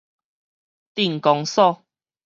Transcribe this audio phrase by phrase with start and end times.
[0.95, 1.85] 鎮公所